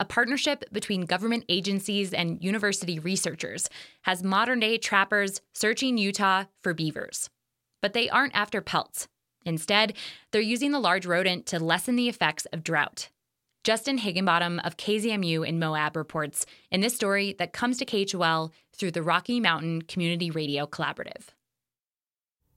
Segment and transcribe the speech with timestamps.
[0.00, 3.68] a partnership between government agencies and university researchers,
[4.02, 7.30] has modern day trappers searching Utah for beavers.
[7.80, 9.08] But they aren't after pelts.
[9.44, 9.94] Instead,
[10.30, 13.10] they're using the large rodent to lessen the effects of drought.
[13.62, 18.90] Justin Higginbottom of KZMU in Moab reports in this story that comes to KHOL through
[18.90, 21.28] the Rocky Mountain Community Radio Collaborative.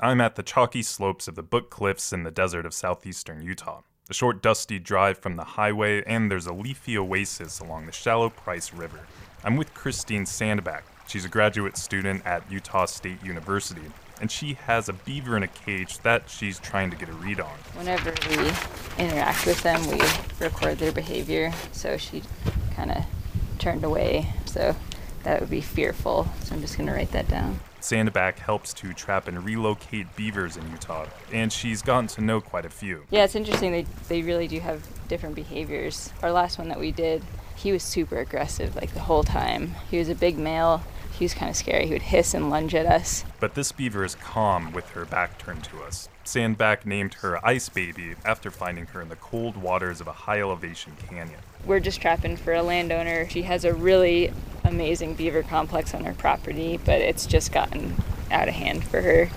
[0.00, 3.82] I'm at the chalky slopes of the Book Cliffs in the desert of southeastern Utah.
[4.10, 8.28] A short, dusty drive from the highway, and there's a leafy oasis along the shallow
[8.28, 9.06] Price River.
[9.42, 10.84] I'm with Christine Sandback.
[11.06, 15.48] She's a graduate student at Utah State University, and she has a beaver in a
[15.48, 17.56] cage that she's trying to get a read on.
[17.72, 18.52] Whenever we
[19.02, 19.98] interact with them, we
[20.38, 21.50] record their behavior.
[21.72, 22.22] So she
[22.76, 23.06] kind of
[23.58, 24.34] turned away.
[24.44, 24.76] So
[25.22, 26.28] that would be fearful.
[26.42, 27.58] So I'm just going to write that down.
[27.84, 32.64] Sandback helps to trap and relocate beavers in Utah, and she's gotten to know quite
[32.64, 33.04] a few.
[33.10, 33.72] Yeah, it's interesting.
[33.72, 36.10] They, they really do have different behaviors.
[36.22, 37.22] Our last one that we did,
[37.56, 39.74] he was super aggressive like the whole time.
[39.90, 40.82] He was a big male.
[41.12, 41.86] He was kind of scary.
[41.86, 43.26] He would hiss and lunge at us.
[43.38, 46.08] But this beaver is calm with her back turned to us.
[46.24, 50.40] Sandback named her Ice Baby after finding her in the cold waters of a high
[50.40, 51.40] elevation canyon.
[51.66, 53.28] We're just trapping for a landowner.
[53.28, 54.32] She has a really
[54.74, 57.94] amazing beaver complex on her property, but it's just gotten
[58.30, 59.30] out of hand for her.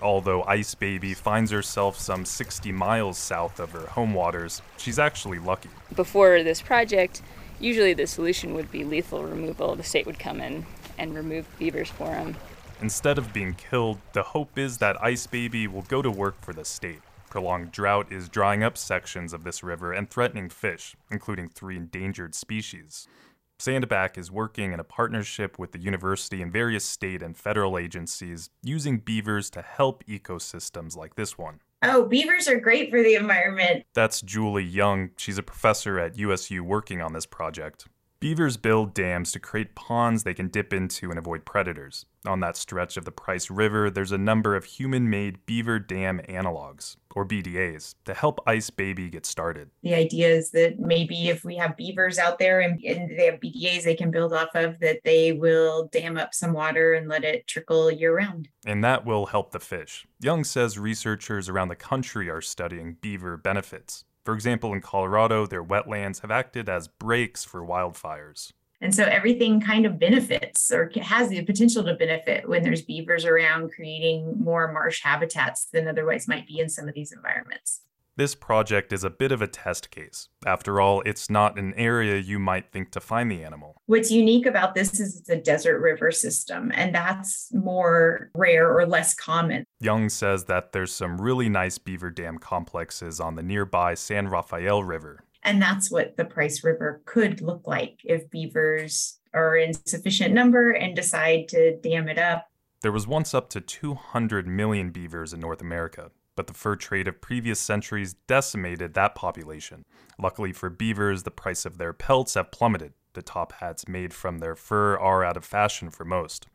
[0.00, 5.38] Although Ice Baby finds herself some 60 miles south of her home waters, she's actually
[5.38, 5.70] lucky.
[5.96, 7.22] Before this project,
[7.58, 9.74] usually the solution would be lethal removal.
[9.74, 10.64] The state would come in
[10.98, 12.36] and remove beavers for them.
[12.80, 16.52] Instead of being killed, the hope is that Ice Baby will go to work for
[16.52, 17.00] the state.
[17.30, 22.34] Prolonged drought is drying up sections of this river and threatening fish, including three endangered
[22.34, 23.08] species.
[23.58, 28.50] Sandback is working in a partnership with the university and various state and federal agencies
[28.62, 31.60] using beavers to help ecosystems like this one.
[31.82, 33.84] Oh, beavers are great for the environment.
[33.94, 35.10] That's Julie Young.
[35.16, 37.86] She's a professor at USU working on this project.
[38.24, 42.06] Beavers build dams to create ponds they can dip into and avoid predators.
[42.24, 46.22] On that stretch of the Price River, there's a number of human made beaver dam
[46.26, 49.68] analogs, or BDAs, to help Ice Baby get started.
[49.82, 53.40] The idea is that maybe if we have beavers out there and, and they have
[53.40, 57.24] BDAs they can build off of, that they will dam up some water and let
[57.24, 58.48] it trickle year round.
[58.64, 60.06] And that will help the fish.
[60.18, 64.06] Young says researchers around the country are studying beaver benefits.
[64.24, 68.52] For example, in Colorado, their wetlands have acted as breaks for wildfires.
[68.80, 73.24] And so everything kind of benefits or has the potential to benefit when there's beavers
[73.24, 77.80] around, creating more marsh habitats than otherwise might be in some of these environments.
[78.16, 80.28] This project is a bit of a test case.
[80.46, 83.74] After all, it's not an area you might think to find the animal.
[83.86, 88.86] What's unique about this is it's a desert river system, and that's more rare or
[88.86, 89.64] less common.
[89.80, 94.84] Young says that there's some really nice beaver dam complexes on the nearby San Rafael
[94.84, 95.24] River.
[95.42, 100.70] And that's what the Price River could look like if beavers are in sufficient number
[100.70, 102.48] and decide to dam it up.
[102.82, 107.08] There was once up to 200 million beavers in North America, but the fur trade
[107.08, 109.84] of previous centuries decimated that population.
[110.18, 112.92] Luckily for beavers, the price of their pelts have plummeted.
[113.14, 116.46] The top hats made from their fur are out of fashion for most.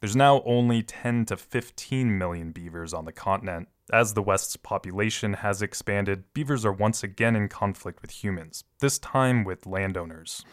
[0.00, 3.68] There's now only 10 to 15 million beavers on the continent.
[3.92, 8.98] As the West's population has expanded, beavers are once again in conflict with humans, this
[8.98, 10.44] time with landowners.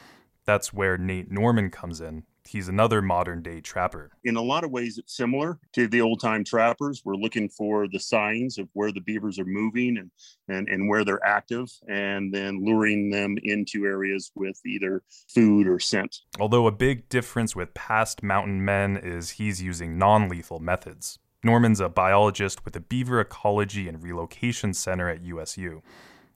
[0.45, 2.23] That's where Nate Norman comes in.
[2.51, 4.11] He's another modern day trapper.
[4.25, 7.01] In a lot of ways, it's similar to the old time trappers.
[7.05, 10.11] We're looking for the signs of where the beavers are moving and,
[10.49, 15.79] and, and where they're active, and then luring them into areas with either food or
[15.79, 16.17] scent.
[16.41, 21.19] Although a big difference with past mountain men is he's using non lethal methods.
[21.43, 25.81] Norman's a biologist with the Beaver Ecology and Relocation Center at USU.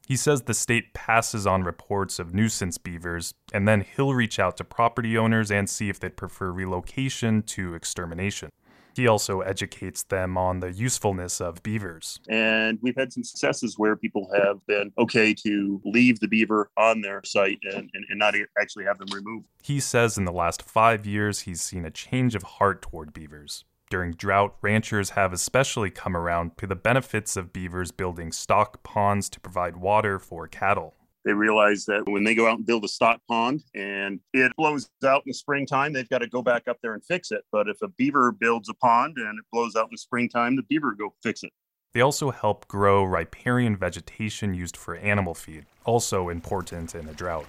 [0.07, 4.57] He says the state passes on reports of nuisance beavers, and then he'll reach out
[4.57, 8.49] to property owners and see if they'd prefer relocation to extermination.
[8.95, 12.19] He also educates them on the usefulness of beavers.
[12.29, 17.01] And we've had some successes where people have been okay to leave the beaver on
[17.01, 19.47] their site and, and, and not actually have them removed.
[19.63, 23.65] He says in the last five years, he's seen a change of heart toward beavers.
[23.91, 29.29] During drought, ranchers have especially come around to the benefits of beavers building stock ponds
[29.29, 30.95] to provide water for cattle.
[31.23, 34.89] They realize that when they go out and build a stock pond and it blows
[35.03, 37.43] out in the springtime, they've got to go back up there and fix it.
[37.51, 40.63] But if a beaver builds a pond and it blows out in the springtime, the
[40.63, 41.51] beaver go fix it.
[41.93, 47.45] They also help grow riparian vegetation used for animal feed, also important in a drought.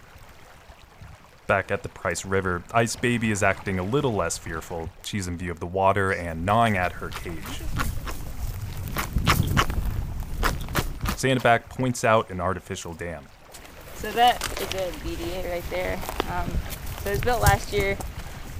[1.46, 4.90] Back at the Price River, Ice Baby is acting a little less fearful.
[5.04, 7.62] She's in view of the water and gnawing at her cage.
[11.16, 13.24] Sandback points out an artificial dam.
[13.94, 16.00] So that is a BDA right there.
[16.32, 16.50] Um,
[17.02, 17.96] so it was built last year.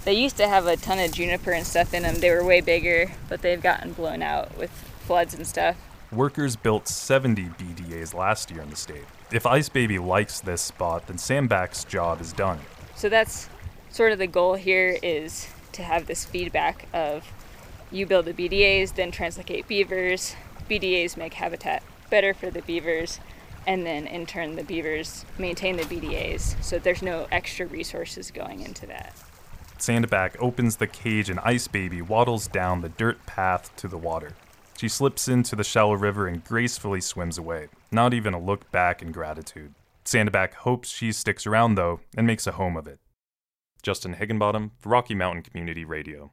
[0.04, 2.14] They used to have a ton of juniper and stuff in them.
[2.20, 5.76] They were way bigger, but they've gotten blown out with floods and stuff.
[6.12, 9.04] Workers built 70 BDAs last year in the state.
[9.32, 12.60] If Ice Baby likes this spot, then Sandback's job is done.
[12.96, 13.48] So that's
[13.90, 17.30] sort of the goal here is to have this feedback of
[17.92, 20.34] you build the BDAs, then translocate beavers.
[20.68, 23.20] BDAs make habitat better for the beavers,
[23.66, 26.62] and then in turn the beavers maintain the BDAs.
[26.64, 29.14] So there's no extra resources going into that.
[29.78, 34.32] Sandback opens the cage and Ice Baby waddles down the dirt path to the water.
[34.78, 39.02] She slips into the shallow river and gracefully swims away, not even a look back
[39.02, 39.74] in gratitude.
[40.06, 43.00] Sandback hopes she sticks around, though, and makes a home of it.
[43.82, 46.30] Justin Higginbottom, Rocky Mountain Community Radio.